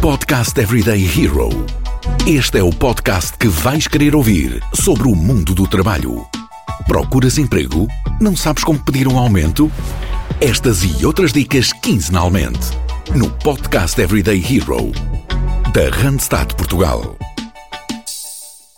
[0.00, 1.50] Podcast Everyday Hero.
[2.26, 6.26] Este é o podcast que vais querer ouvir sobre o mundo do trabalho.
[6.86, 7.86] Procuras emprego?
[8.18, 9.70] Não sabes como pedir um aumento?
[10.40, 12.70] Estas e outras dicas quinzenalmente
[13.14, 14.90] no Podcast Everyday Hero
[15.74, 17.18] da Randstad Portugal.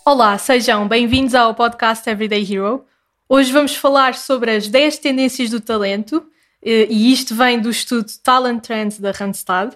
[0.05, 2.83] Olá, sejam bem-vindos ao podcast Everyday Hero.
[3.29, 6.21] Hoje vamos falar sobre as 10 tendências do talento
[6.61, 9.73] eh, e isto vem do estudo Talent Trends da Randstad.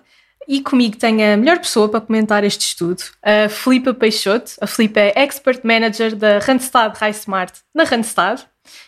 [0.47, 4.53] E comigo tenho a melhor pessoa para comentar este estudo, a Filipa Peixoto.
[4.61, 8.45] A Filipa é Expert Manager da Randstad High Smart na Randstad.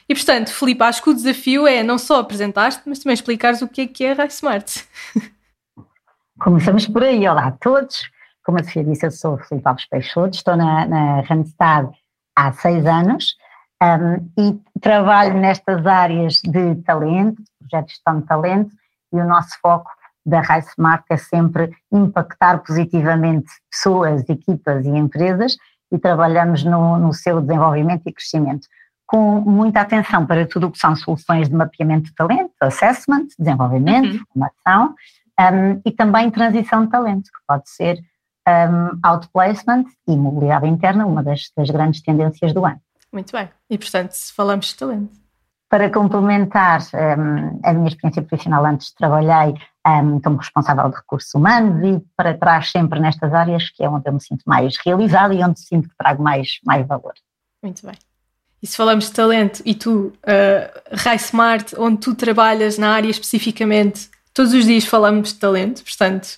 [0.07, 3.67] E portanto, Filipa, acho que o desafio é não só apresentar-te, mas também explicares o
[3.67, 4.87] que é que é High Smart.
[6.39, 7.27] Começamos por aí.
[7.27, 8.09] Olá a todos.
[8.45, 11.89] Como a Sofia disse, eu sou a Filipe Alves Peixoto, estou na, na Randstad
[12.37, 13.35] há seis anos
[13.83, 18.71] um, e trabalho nestas áreas de talento, projetos de gestão de talento,
[19.13, 19.91] e o nosso foco
[20.25, 25.55] da Rice Smart é sempre impactar positivamente pessoas, equipas e empresas
[25.91, 28.67] e trabalhamos no, no seu desenvolvimento e crescimento,
[29.07, 34.17] com muita atenção para tudo o que são soluções de mapeamento de talento, assessment, desenvolvimento,
[34.17, 34.23] uhum.
[34.33, 34.95] formação
[35.39, 37.99] um, e também transição de talento, que pode ser
[38.47, 42.79] um, outplacement e mobilidade interna, uma das, das grandes tendências do ano.
[43.11, 43.49] Muito bem.
[43.69, 45.28] E, portanto, falamos de talento.
[45.69, 49.53] Para complementar um, a minha experiência profissional, antes trabalhei
[49.85, 54.09] um, como responsável de recursos humanos e para trás sempre nestas áreas que é onde
[54.09, 57.13] eu me sinto mais realizada e onde sinto que trago mais, mais valor.
[57.61, 57.95] Muito bem.
[58.61, 60.13] E se falamos de talento e tu, uh,
[60.91, 66.37] Rai Smart, onde tu trabalhas na área especificamente, todos os dias falamos de talento, portanto,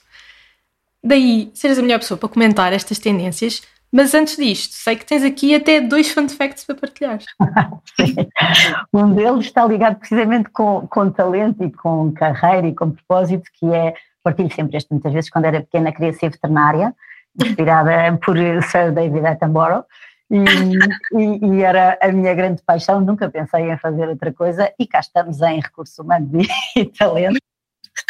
[1.04, 5.23] daí seres a melhor pessoa para comentar estas tendências, mas antes disto, sei que tens
[5.23, 7.20] aqui até dois fun facts para partilhar.
[8.94, 13.66] um deles está ligado precisamente com, com talento e com carreira e com propósito, que
[13.73, 16.95] é, partilho sempre este muitas vezes, quando era pequena queria ser veterinária,
[17.38, 19.84] inspirada por Sir David Attenborough,
[20.30, 20.38] e,
[21.19, 25.02] e, e, era a minha grande paixão, nunca pensei em fazer outra coisa, e cá
[25.02, 27.41] estamos em recursos humanos e, e talento,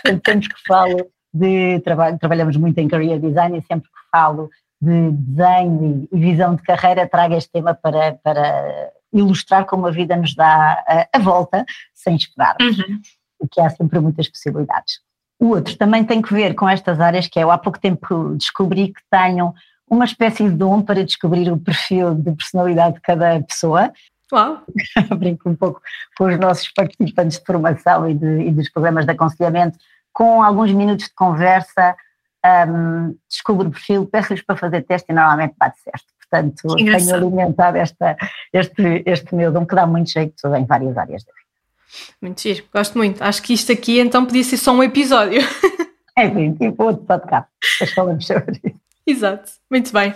[0.06, 4.50] sempre que falo de trabalho, trabalhamos muito em career design e sempre que falo
[4.82, 10.16] de desenho e visão de carreira, trago este tema para, para ilustrar como a vida
[10.16, 13.00] nos dá a, a volta sem esperarmos, uhum.
[13.44, 15.00] e que há sempre muitas possibilidades.
[15.40, 18.90] O outro também tem que ver com estas áreas que eu há pouco tempo descobri
[18.90, 19.54] que tenho
[19.90, 23.92] uma espécie de dom para descobrir o perfil de personalidade de cada pessoa.
[24.32, 24.64] Uau!
[25.18, 25.82] Brinco um pouco
[26.18, 29.78] com os nossos participantes de formação e, de, e dos programas de aconselhamento,
[30.14, 31.96] com alguns minutos de conversa,
[32.46, 36.06] um, descubro o perfil, peço-lhes para fazer teste e normalmente bate certo.
[36.20, 38.18] Portanto, tenho alimentado esta,
[38.54, 41.42] este, este meu dom que dá muito jeito em várias áreas da vida.
[42.22, 43.22] Muito giro, gosto muito.
[43.22, 45.42] Acho que isto aqui então podia ser só um episódio.
[46.14, 48.76] É sim, tipo outro podcast, depois falamos sobre isso.
[49.08, 50.14] Exato, muito bem.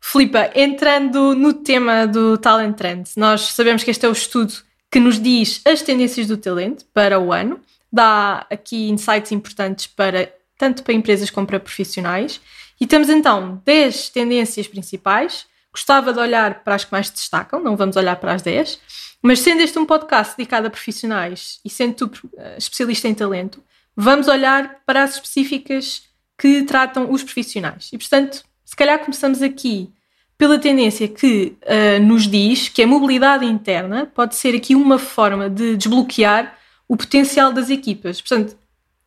[0.00, 4.54] Filipa, entrando no tema do Talent Trends, nós sabemos que este é o estudo
[4.90, 7.60] que nos diz as tendências do talento para o ano,
[7.92, 12.40] dá aqui insights importantes para tanto para empresas como para profissionais.
[12.80, 15.46] E temos então 10 tendências principais.
[15.72, 18.78] Gostava de olhar para as que mais destacam, não vamos olhar para as 10,
[19.20, 23.60] mas sendo este um podcast dedicado a profissionais e sendo tu uh, especialista em talento,
[23.96, 26.02] vamos olhar para as específicas
[26.38, 27.90] que tratam os profissionais.
[27.92, 29.90] E portanto, se calhar começamos aqui
[30.36, 35.48] pela tendência que uh, nos diz que a mobilidade interna pode ser aqui uma forma
[35.48, 36.56] de desbloquear
[36.88, 38.20] o potencial das equipas.
[38.20, 38.56] Portanto,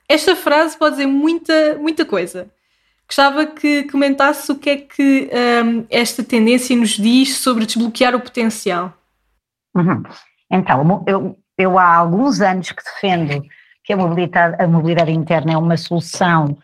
[0.09, 2.47] esta frase pode dizer muita, muita coisa.
[3.07, 5.29] Gostava que comentasse o que é que
[5.63, 8.93] um, esta tendência nos diz sobre desbloquear o potencial.
[9.75, 10.03] Uhum.
[10.51, 13.45] Então, eu, eu há alguns anos que defendo
[13.83, 16.57] que a mobilidade, a mobilidade interna é uma solução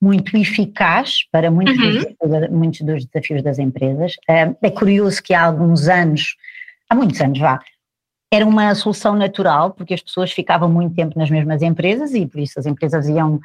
[0.00, 2.14] muito eficaz para muitos, uhum.
[2.22, 4.12] dos, muitos dos desafios das empresas.
[4.28, 6.36] Hum, é curioso que há alguns anos,
[6.90, 7.58] há muitos anos vá,
[8.36, 12.38] era uma solução natural, porque as pessoas ficavam muito tempo nas mesmas empresas e por
[12.40, 13.40] isso as empresas iam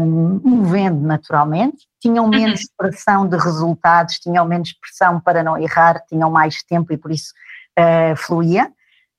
[0.00, 2.30] um, movendo naturalmente, tinham uhum.
[2.30, 7.10] menos pressão de resultados, tinham menos pressão para não errar, tinham mais tempo e por
[7.10, 7.32] isso
[7.78, 8.70] uh, fluía.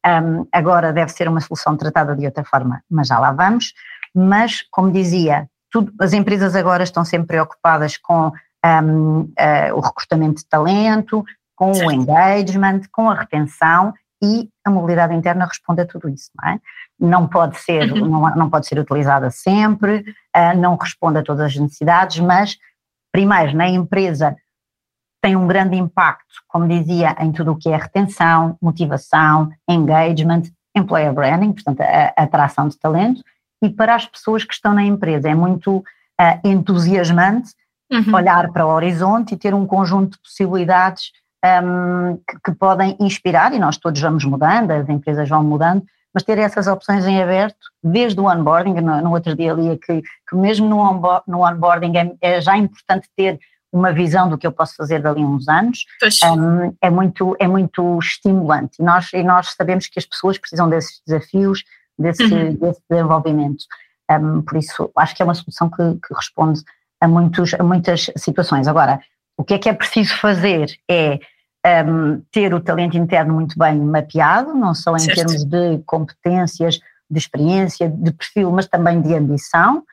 [0.05, 3.73] Um, agora deve ser uma solução tratada de outra forma, mas já lá vamos.
[4.13, 8.31] Mas, como dizia, tudo, as empresas agora estão sempre preocupadas com
[8.65, 11.23] um, uh, o recrutamento de talento,
[11.55, 16.49] com o engagement, com a retenção e a mobilidade interna responde a tudo isso, não
[16.49, 16.59] é?
[16.97, 18.07] Não pode ser, uhum.
[18.07, 19.99] não, não, pode ser utilizada sempre,
[20.35, 22.57] uh, não responde a todas as necessidades, mas
[23.11, 24.35] primeiro na empresa
[25.21, 30.43] tem um grande impacto, como dizia, em tudo o que é retenção, motivação, engagement,
[30.75, 33.21] employer branding, portanto a, a atração de talento,
[33.61, 37.53] e para as pessoas que estão na empresa é muito uh, entusiasmante
[37.91, 38.15] uhum.
[38.15, 41.11] olhar para o horizonte e ter um conjunto de possibilidades
[41.43, 46.23] um, que, que, podem inspirar, e nós todos vamos mudando, as empresas vão mudando, mas
[46.23, 50.35] ter essas opções em aberto desde o onboarding, no, no outro dia ali, que, que
[50.35, 53.39] mesmo no, onboard, no onboarding é, é, já importante ter
[53.71, 55.79] uma visão do que eu posso fazer dali a uns anos,
[56.25, 58.77] um, é, muito, é muito estimulante.
[58.79, 61.63] E nós, e nós sabemos que as pessoas precisam desses desafios,
[61.97, 62.53] desse, uhum.
[62.53, 63.65] desse desenvolvimento.
[64.11, 66.61] Um, por isso, acho que é uma solução que, que responde
[67.01, 68.67] a, muitos, a muitas situações.
[68.67, 68.99] Agora,
[69.35, 71.19] o que é que é preciso fazer é
[71.65, 75.15] um, ter o talento interno muito bem mapeado, não só em certo.
[75.15, 76.79] termos de competências,
[77.09, 79.83] de experiência, de perfil, mas também de ambição,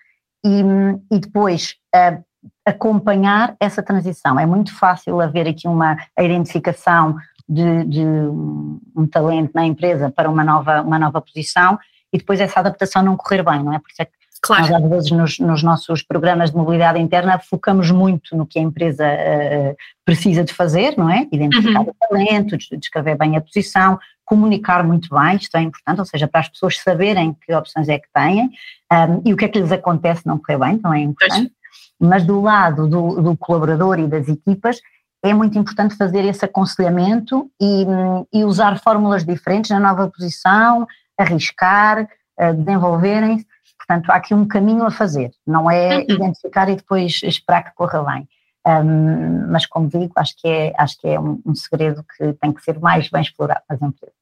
[0.44, 0.62] e,
[1.10, 2.22] e depois uh,
[2.64, 4.38] acompanhar essa transição.
[4.38, 7.16] É muito fácil haver aqui uma identificação
[7.48, 11.78] de, de um, talento na empresa para uma nova, uma nova posição
[12.12, 13.78] e depois essa adaptação não correr bem, não é?
[13.78, 14.62] Por isso é que Claro.
[14.62, 18.62] Nós, às vezes, nos, nos, nossos programas de mobilidade interna, focamos muito no que a
[18.62, 21.26] empresa uh, precisa de fazer, não é?
[21.30, 21.90] Identificar uhum.
[21.90, 26.40] o talento, descrever bem a posição, comunicar muito bem, isto é importante, ou seja, para
[26.40, 28.48] as pessoas saberem que opções é que têm
[28.92, 31.50] um, e o que é que lhes acontece não correr bem, também é importante.
[31.50, 32.10] Pois.
[32.10, 34.80] Mas do lado do, do, colaborador e das equipas,
[35.22, 37.84] é muito importante fazer esse aconselhamento e,
[38.32, 40.86] e usar fórmulas diferentes na nova posição,
[41.18, 42.08] arriscar,
[42.40, 43.49] uh, desenvolverem-se
[43.90, 46.04] Portanto, há aqui um caminho a fazer, não é uhum.
[46.08, 48.28] identificar e depois esperar que corra bem.
[48.64, 52.52] Um, mas, como digo, acho que é, acho que é um, um, segredo que tem
[52.52, 54.14] que ser mais bem explorado nas empresas.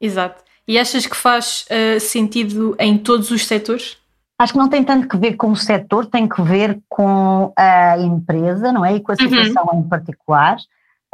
[0.00, 0.42] Exato.
[0.66, 3.98] E achas que faz uh, sentido em todos os setores?
[4.38, 7.98] Acho que não tem tanto que ver com o setor, tem que ver com a
[7.98, 8.94] empresa, não é?
[8.94, 9.28] E com a uhum.
[9.28, 9.80] situação uhum.
[9.80, 10.56] em particular.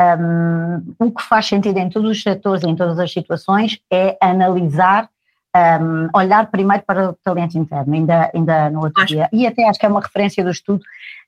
[0.01, 5.11] Um, o que faz sentido em todos os setores, em todas as situações, é analisar
[5.57, 9.15] um, olhar primeiro para o talento interno, ainda, ainda no outro acho.
[9.15, 10.83] dia, e até acho que é uma referência do estudo,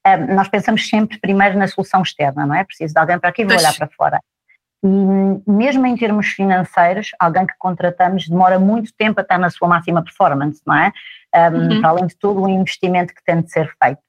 [0.06, 2.64] um, nós pensamos sempre primeiro na solução externa, não é?
[2.64, 4.20] Preciso de alguém para aqui vou olhar para fora.
[4.84, 9.66] E mesmo em termos financeiros, alguém que contratamos demora muito tempo a estar na sua
[9.66, 10.92] máxima performance, não é?
[11.34, 11.80] Um, uhum.
[11.80, 14.00] Para além de todo o investimento que tem de ser feito.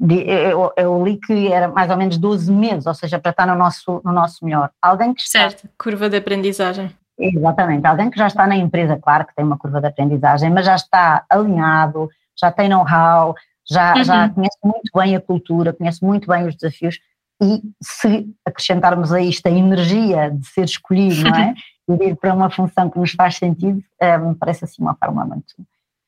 [0.00, 3.54] Eu, eu, li que era mais ou menos 12 meses, ou seja, para estar no
[3.54, 4.70] nosso, no nosso melhor.
[4.82, 6.94] Alguém que está, certo, curva de aprendizagem.
[7.20, 10.64] Exatamente, alguém que já está na empresa, claro que tem uma curva de aprendizagem, mas
[10.64, 12.08] já está alinhado,
[12.38, 13.34] já tem know-how,
[13.70, 14.04] já, uhum.
[14.04, 16.98] já conhece muito bem a cultura, conhece muito bem os desafios
[17.42, 21.54] e se acrescentarmos a isto a energia de ser escolhido, não é?
[21.90, 25.24] E ir para uma função que nos faz sentido, é, me parece assim uma forma
[25.24, 25.56] muito,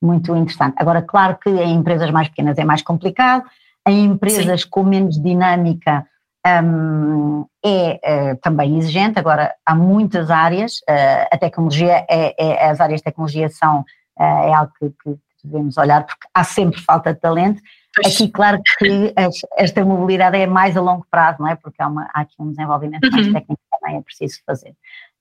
[0.00, 0.76] muito interessante.
[0.76, 3.42] Agora, claro que em empresas mais pequenas é mais complicado,
[3.88, 4.68] em empresas Sim.
[4.70, 6.06] com menos dinâmica
[6.46, 8.00] um, é
[8.32, 9.18] uh, também exigente.
[9.18, 14.22] Agora, há muitas áreas, uh, a tecnologia, é, é, as áreas de tecnologia são, uh,
[14.22, 17.60] é algo que, que, devemos olhar, porque há sempre falta de talento.
[17.96, 18.14] Pois.
[18.14, 19.12] Aqui, claro que
[19.56, 21.56] esta mobilidade é mais a longo prazo, não é?
[21.56, 23.10] Porque há, uma, há aqui um desenvolvimento uhum.
[23.10, 24.72] mais técnico que também é preciso fazer.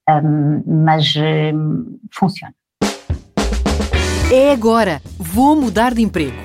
[0.07, 2.53] Um, mas um, funciona.
[4.31, 5.01] É agora.
[5.17, 6.37] Vou mudar de emprego.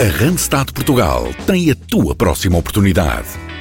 [0.00, 3.51] A Randstad Portugal tem a tua próxima oportunidade.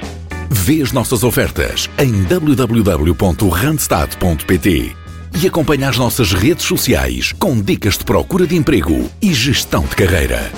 [0.54, 4.98] Vê as nossas ofertas em www.randstad.pt
[5.42, 9.96] e acompanha as nossas redes sociais com dicas de procura de emprego e gestão de
[9.96, 10.52] carreira.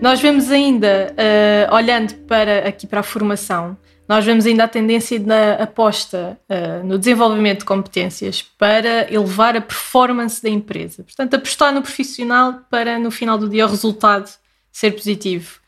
[0.00, 3.76] Nós vemos ainda, uh, olhando para aqui para a formação,
[4.08, 9.60] nós vemos ainda a tendência da aposta uh, no desenvolvimento de competências para elevar a
[9.60, 11.02] performance da empresa.
[11.02, 14.30] Portanto, apostar no profissional para no final do dia o resultado
[14.72, 15.62] ser positivo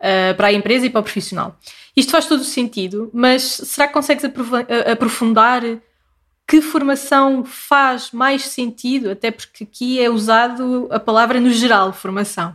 [0.00, 1.56] uh, para a empresa e para o profissional.
[1.96, 5.62] Isto faz todo o sentido, mas será que consegues eh, aprofundar
[6.46, 9.10] que formação faz mais sentido?
[9.10, 12.54] Até porque aqui é usado a palavra no geral, formação.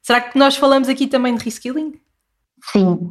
[0.00, 2.00] Será que nós falamos aqui também de reskilling?
[2.62, 3.08] Sim,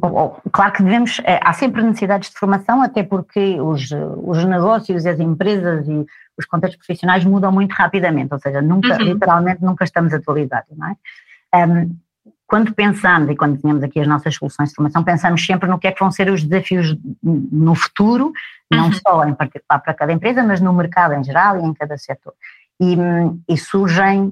[0.52, 3.88] claro que devemos, eh, há sempre necessidades de formação, até porque os,
[4.24, 6.04] os negócios, as empresas e
[6.36, 9.04] os contextos profissionais mudam muito rapidamente, ou seja, nunca, uhum.
[9.04, 11.66] literalmente nunca estamos atualizados, não é?
[11.66, 11.96] Um,
[12.48, 15.86] quando pensamos, e quando desenhamos aqui as nossas soluções de formação, pensamos sempre no que
[15.86, 18.32] é que vão ser os desafios no futuro,
[18.72, 18.92] não uhum.
[18.94, 22.32] só em particular para cada empresa, mas no mercado em geral e em cada setor.
[22.80, 22.96] E,
[23.46, 24.28] e surgem,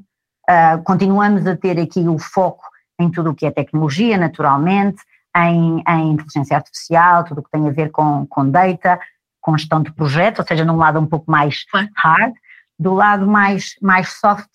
[0.49, 2.65] uh, continuamos a ter aqui o foco
[2.99, 5.03] em tudo o que é tecnologia, naturalmente,
[5.37, 8.99] em, em inteligência artificial, tudo o que tem a ver com, com data,
[9.43, 12.33] com gestão de projetos, ou seja, num lado um pouco mais hard,
[12.79, 14.49] do lado mais, mais soft,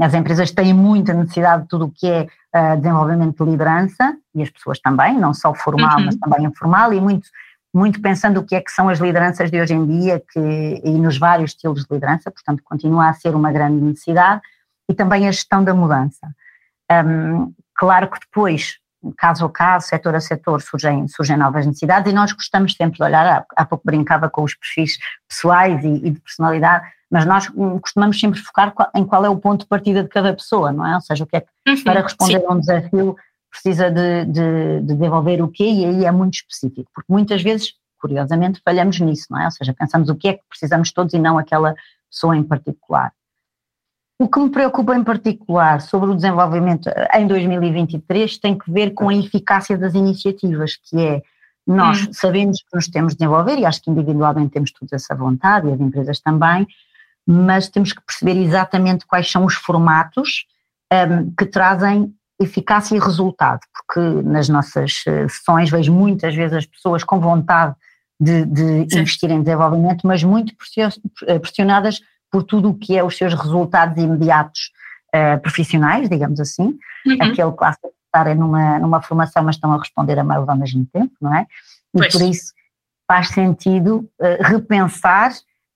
[0.00, 4.42] as empresas têm muita necessidade de tudo o que é uh, desenvolvimento de liderança, e
[4.42, 6.06] as pessoas também, não só formal, uhum.
[6.06, 7.28] mas também informal, e muito,
[7.74, 10.90] muito pensando o que é que são as lideranças de hoje em dia que, e
[10.92, 14.40] nos vários estilos de liderança, portanto continua a ser uma grande necessidade,
[14.88, 16.28] e também a gestão da mudança.
[16.92, 18.78] Um, claro que depois,
[19.16, 23.02] caso a caso, setor a setor, surgem, surgem novas necessidades e nós gostamos sempre de
[23.02, 27.46] olhar, há, pouco brincava com os perfis pessoais e, e de personalidade, mas nós
[27.80, 30.96] costumamos sempre focar em qual é o ponto de partida de cada pessoa, não é?
[30.96, 32.44] Ou seja, o que é que, uhum, para responder sim.
[32.44, 33.16] a um desafio
[33.48, 37.74] precisa de, de, de, desenvolver o quê e aí é muito específico, porque muitas vezes,
[38.00, 39.44] curiosamente, falhamos nisso, não é?
[39.44, 41.76] Ou seja, pensamos o que é que precisamos todos e não aquela
[42.10, 43.12] pessoa em particular.
[44.18, 49.08] O que me preocupa em particular sobre o desenvolvimento em 2023 tem que ver com
[49.08, 51.22] a eficácia das iniciativas, que é
[51.64, 52.12] nós hum.
[52.12, 55.72] sabemos que nos temos de desenvolver e acho que individualmente temos toda essa vontade e
[55.72, 56.66] as empresas também,
[57.26, 60.46] mas temos que perceber exatamente quais são os formatos
[60.92, 66.66] um, que trazem eficácia e resultado, porque nas nossas eh, sessões vejo muitas vezes as
[66.66, 67.74] pessoas com vontade
[68.20, 70.52] de, de investir em desenvolvimento, mas muito
[71.26, 72.00] eh, pressionadas
[72.30, 74.72] por tudo o que é os seus resultados imediatos
[75.14, 76.76] uh, profissionais, digamos assim,
[77.06, 77.16] uhum.
[77.20, 80.84] aquele clássico de estarem numa, numa formação, mas estão a responder a mails ao mesmo
[80.92, 81.46] tempo, não é?
[81.94, 82.12] E pois.
[82.12, 82.52] por isso
[83.06, 85.30] faz sentido uh, repensar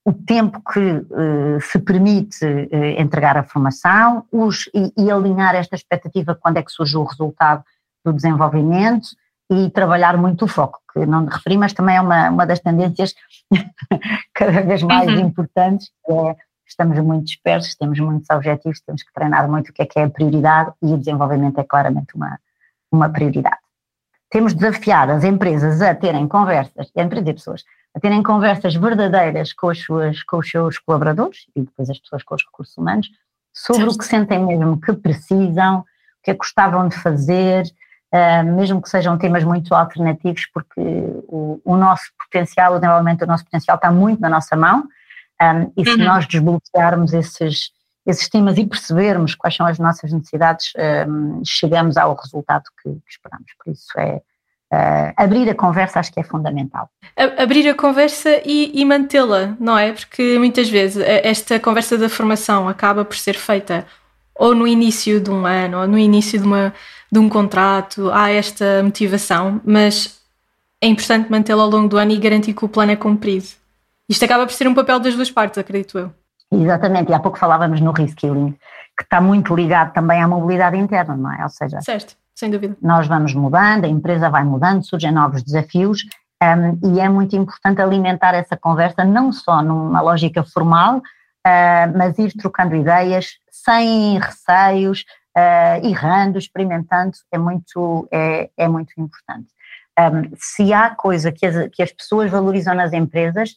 [0.09, 5.77] o tempo que uh, se permite uh, entregar a formação os, e, e, alinhar esta
[5.77, 7.63] expectativa quando é que surge o resultado
[8.03, 9.09] do desenvolvimento
[9.51, 12.59] e trabalhar muito o foco, que não me referi, mas também é uma, uma das
[12.61, 13.15] tendências
[14.33, 15.27] cada vez mais uhum.
[15.27, 16.37] importantes, é,
[16.67, 20.05] estamos muito dispersos, temos muitos objetivos, temos que treinar muito o que é que é
[20.05, 22.39] a prioridade e o desenvolvimento é claramente uma,
[22.91, 23.59] uma prioridade.
[24.31, 29.53] Temos de desafiar as empresas a terem conversas, empresas e pessoas, a terem conversas verdadeiras
[29.53, 33.09] com, as suas, com os seus colaboradores e depois as pessoas com os recursos humanos
[33.53, 33.95] sobre certo.
[33.95, 35.85] o que sentem mesmo que precisam, o
[36.23, 37.65] que é que gostavam de fazer,
[38.13, 40.81] uh, mesmo que sejam temas muito alternativos, porque
[41.29, 44.85] o, o, nosso potencial, o desenvolvimento do nosso potencial está muito na nossa mão
[45.41, 46.05] um, e se uhum.
[46.05, 47.71] nós desbloquearmos esses,
[48.11, 50.73] esses temas e percebermos quais são as nossas necessidades,
[51.09, 53.47] um, chegamos ao resultado que, que esperamos.
[53.63, 54.21] Por isso é
[54.71, 56.91] Uh, abrir a conversa acho que é fundamental.
[57.39, 59.93] Abrir a conversa e, e mantê-la, não é?
[59.93, 63.87] Porque muitas vezes eh, esta conversa da formação acaba por ser feita
[64.35, 66.75] ou no início de um ano, ou no início de, uma,
[67.11, 70.21] de um contrato, há esta motivação, mas
[70.83, 73.49] é importante mantê-la ao longo do ano e garantir que o plano é cumprido.
[74.07, 76.13] Isto acaba por ser um papel das duas partes, acredito eu.
[76.51, 78.53] Exatamente, e há pouco falávamos no reskilling,
[78.97, 81.43] que está muito ligado também à mobilidade interna, não é?
[81.43, 82.77] Ou seja, certo sem dúvida.
[82.81, 86.05] Nós vamos mudando, a empresa vai mudando, surgem novos desafios
[86.41, 92.17] um, e é muito importante alimentar essa conversa, não só numa lógica formal, uh, mas
[92.17, 95.05] ir trocando ideias sem receios,
[95.37, 99.49] uh, errando, experimentando, é muito, é, é muito importante.
[99.99, 103.57] Um, se há coisa que as, que as pessoas valorizam nas empresas,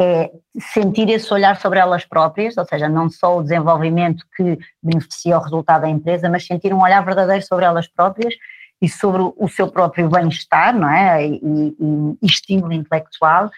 [0.00, 0.30] é
[0.72, 5.42] sentir esse olhar sobre elas próprias, ou seja, não só o desenvolvimento que beneficia o
[5.42, 8.34] resultado da empresa, mas sentir um olhar verdadeiro sobre elas próprias
[8.80, 11.26] e sobre o seu próprio bem-estar, não é?
[11.26, 11.76] E, e,
[12.22, 13.50] e, estímulo intelectual,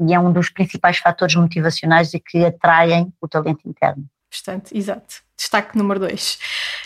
[0.00, 4.04] e é um dos principais fatores motivacionais e que atraem o talento interno.
[4.30, 5.16] Bastante, exato.
[5.36, 6.38] Destaque número dois.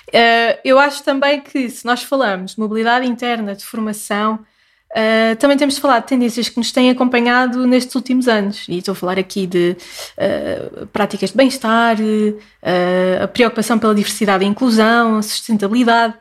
[0.09, 4.45] Uh, eu acho também que se nós falamos de mobilidade interna, de formação,
[4.93, 8.77] Uh, também temos de falar de tendências que nos têm acompanhado nestes últimos anos, e
[8.77, 9.75] estou a falar aqui de
[10.19, 16.15] uh, práticas de bem-estar, uh, a preocupação pela diversidade e inclusão, a sustentabilidade.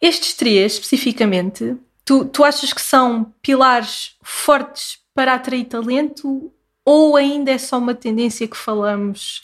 [0.00, 6.52] Estes três, especificamente, tu, tu achas que são pilares fortes para atrair talento
[6.84, 9.42] ou ainda é só uma tendência que falamos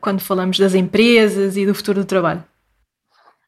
[0.00, 2.42] quando falamos das empresas e do futuro do trabalho?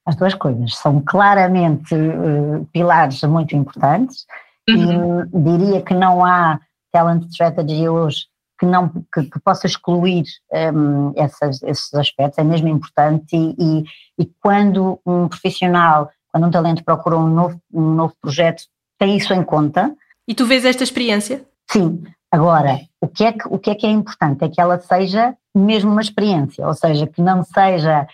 [0.06, 4.26] As duas coisas são claramente uh, pilares muito importantes
[4.68, 5.22] uhum.
[5.22, 6.60] e diria que não há
[6.92, 8.26] talent strategy hoje
[8.62, 13.56] que não que, que possa excluir um, ehm, essas, esses aspectos, é mesmo importante e,
[13.58, 13.84] e,
[14.20, 18.62] e, quando um profissional, quando um talento procura um novo, um novo projeto,
[19.00, 19.92] tem isso em conta.
[20.28, 21.44] E tu vês esta experiência?
[21.68, 22.04] Sim.
[22.30, 24.44] Agora, o que é que, o que, é, que é importante?
[24.44, 28.06] É que ela seja mesmo uma experiência, ou seja, que não seja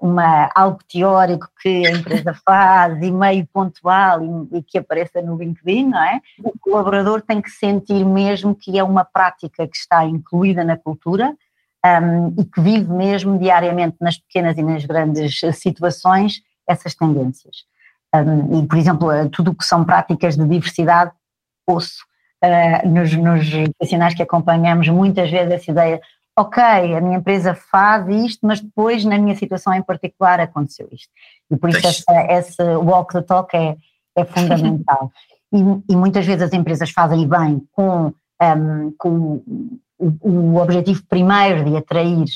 [0.00, 5.36] uma, algo teórico que a empresa faz e meio pontual e, e, que apareça no
[5.36, 6.20] LinkedIn, não é?
[6.42, 11.36] O colaborador tem que sentir mesmo que é uma prática que está incluída na cultura
[11.84, 17.64] um, e que vive mesmo diariamente nas pequenas e nas grandes situações essas tendências.
[18.14, 21.12] Um, e, por exemplo, tudo o que são práticas de diversidade,
[21.66, 22.04] ouço
[22.44, 26.00] uh, nos, nos profissionais que acompanhamos muitas vezes essa ideia
[26.38, 31.10] ok, a minha empresa faz isto, mas depois na minha situação em particular aconteceu isto.
[31.50, 33.76] E por isso essa, esse walk the talk é,
[34.16, 35.10] é fundamental.
[35.52, 35.58] e,
[35.92, 39.42] e, muitas vezes as empresas fazem bem com, um, com
[39.98, 42.26] o, o, objetivo primeiro de atrair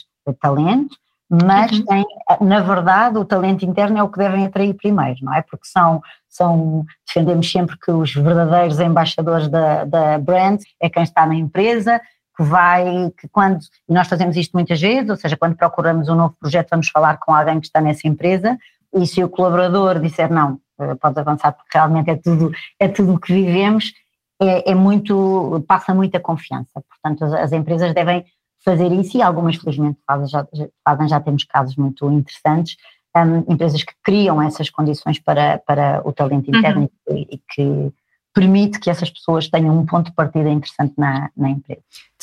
[0.40, 0.96] talento,
[1.30, 1.84] mas uhum.
[1.84, 2.04] tem,
[2.40, 5.42] na verdade, o talento interno é o que devem atrair primeiro, não é?
[5.42, 11.24] Porque são, são defendemos sempre que os verdadeiros embaixadores da, da brand é quem está
[11.24, 12.00] na empresa,
[12.36, 16.14] que vai, que quando, e nós fazemos isto muitas vezes, ou seja, quando procuramos um
[16.14, 18.58] novo projeto, vamos falar com alguém que está nessa empresa,
[18.94, 23.14] e se o colaborador disser não, eh, pode avançar porque realmente é tudo, é tudo
[23.14, 23.92] o que vivemos,
[24.40, 26.82] é, é, muito, passa muita confiança.
[26.88, 28.24] Portanto, as, as, empresas devem
[28.64, 30.46] fazer isso e algumas, felizmente, fazem, já,
[30.84, 32.76] fazem, já temos casos muito interessantes,
[33.16, 37.16] um, empresas que criam essas condições para, para o talento interno uhum.
[37.16, 37.92] e, e, que
[38.34, 41.82] permite que essas pessoas tenham um ponto de partida interessante na, na empresa.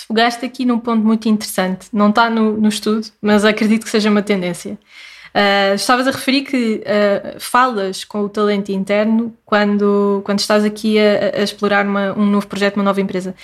[0.10, 3.92] Te fogaste aqui num ponto muito interessante, não está no, no estudo, mas acredito que
[3.92, 4.75] seja uma tendência.
[5.36, 10.98] Uh, estavas a referir que uh, falas com o talento interno quando, quando estás aqui
[10.98, 13.36] a, a explorar uma, um novo projeto, uma nova empresa.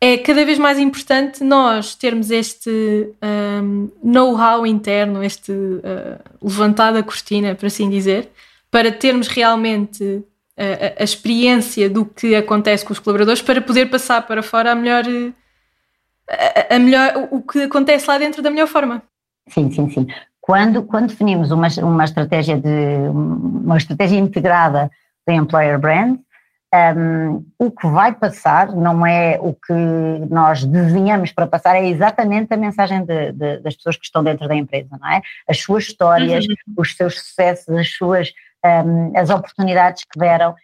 [0.00, 3.10] É cada vez mais importante nós termos este
[3.60, 8.30] um, know-how interno, este uh, levantado a cortina, por assim dizer,
[8.70, 10.22] para termos realmente
[10.56, 15.04] a, experiência do que acontece com os colaboradores para poder passar para fora a melhor,
[16.30, 19.02] a, a melhor o que acontece lá dentro da melhor forma.
[19.48, 20.06] Sim, sim, sim.
[20.40, 24.90] Quando, quando definimos uma, uma estratégia de uma estratégia integrada
[25.26, 26.18] da employer brand,
[26.96, 29.72] um, o que vai passar não é o que
[30.30, 34.46] nós desenhamos para passar, é exatamente a mensagem de, de, das pessoas que estão dentro
[34.46, 35.22] da empresa, não é?
[35.48, 36.54] As suas histórias, uhum.
[36.76, 38.32] os seus sucessos, as suas
[38.64, 40.54] um, as oportunidades que deram.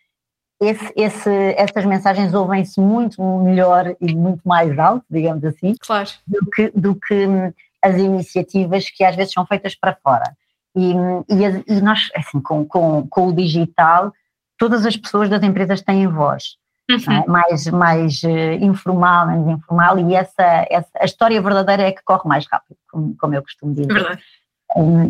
[0.61, 6.09] Esse, esse, essas mensagens ouvem-se muito melhor e muito mais alto, digamos assim, claro.
[6.27, 10.37] do, que, do que hum, as iniciativas que às vezes são feitas para fora.
[10.77, 14.13] E, e, e nós, assim, com, com, com, o digital,
[14.59, 16.57] todas as pessoas das empresas têm voz.
[16.89, 16.95] É?
[16.95, 17.13] Uhum.
[17.13, 17.27] É?
[17.27, 22.29] Mais, mais uh, informal, menos informal, e essa, essa, a história verdadeira é que corre
[22.29, 23.93] mais rápido, como, como eu costumo dizer.
[23.93, 24.23] Verdade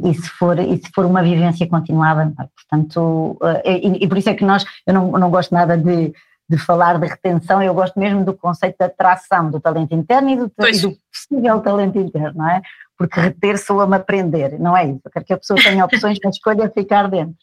[0.05, 4.29] e se for, e se for uma vivência continuada, portanto, eh, e, e, por isso
[4.29, 6.13] é que nós, eu não, não gosto nada de,
[6.49, 10.37] de falar de retenção, eu gosto mesmo do conceito da atração do talento interno e
[10.37, 12.61] do, e do possível talento interno, não é?
[12.97, 16.37] Porque reter soa-me aprender, não é isso, eu quero que a pessoa tenha opções, mas
[16.37, 17.35] escolha ficar dentro.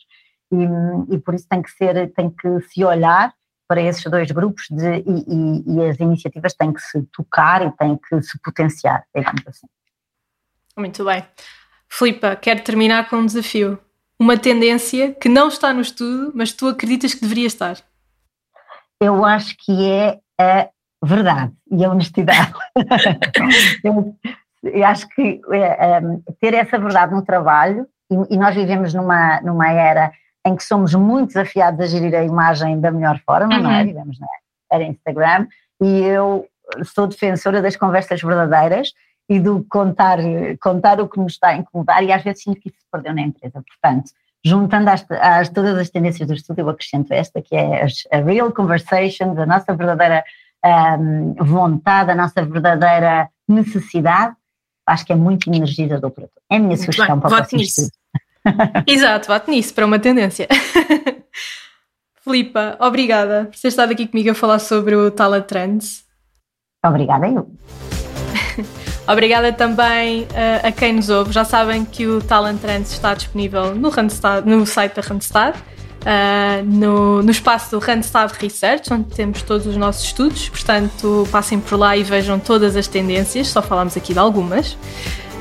[0.51, 3.34] E, e por isso tem que ser, tem que se olhar
[3.67, 7.71] para esses dois grupos de, e, e, e as iniciativas têm que se tocar e
[7.71, 9.67] têm que se potenciar, digamos assim.
[10.77, 11.25] Muito bem.
[11.91, 13.77] Filipa, quero terminar com um desafio.
[14.17, 17.77] Uma tendência que não está no estudo, mas tu acreditas que deveria estar.
[18.99, 20.69] Eu acho que é a
[21.04, 22.54] verdade e a honestidade.
[23.84, 24.15] eu,
[24.63, 29.41] eu, acho que é, um, ter essa verdade no trabalho, e, e, nós vivemos numa,
[29.41, 30.13] numa era
[30.45, 33.63] em que somos muito desafiados a gerir a imagem da melhor forma, uhum.
[33.63, 33.82] não é?
[33.82, 33.88] Uhum.
[33.88, 34.27] Vivemos na
[34.71, 35.47] era Instagram,
[35.82, 36.47] e eu
[36.86, 38.93] sou defensora das conversas verdadeiras
[39.29, 40.17] e do contar,
[40.62, 43.13] contar o que nos está a incomodar e às vezes sinto que isso se perdeu
[43.13, 43.63] na empresa.
[43.65, 44.12] Portanto,
[44.43, 48.51] juntando às, às, todas as tendências do estudo, eu acrescento esta, que é a real
[48.51, 50.23] conversations, a nossa verdadeira
[50.99, 54.36] um, vontade, a nossa verdadeira necessidade,
[54.88, 56.43] acho que é muito energizador para todos.
[56.49, 57.81] É a minha muito sugestão bem, para o próximo nisso.
[57.81, 58.01] estudo.
[58.88, 60.47] Exato, voto nisso, para uma tendência.
[62.23, 66.05] Filipa, obrigada por ter estado aqui comigo a falar sobre o Talent Trends.
[66.84, 67.49] Obrigada eu.
[69.07, 71.31] Obrigada também uh, a quem nos ouve.
[71.31, 76.63] Já sabem que o Talent Trends está disponível no, Randstad, no site da Randstad, uh,
[76.65, 80.49] no, no espaço do Randstad Research, onde temos todos os nossos estudos.
[80.49, 83.47] Portanto, passem por lá e vejam todas as tendências.
[83.47, 84.77] Só falamos aqui de algumas.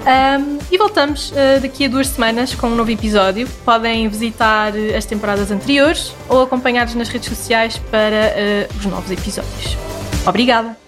[0.01, 3.47] Um, e voltamos uh, daqui a duas semanas com um novo episódio.
[3.65, 8.35] Podem visitar as temporadas anteriores ou acompanhar-nos nas redes sociais para
[8.73, 9.77] uh, os novos episódios.
[10.27, 10.80] Obrigada!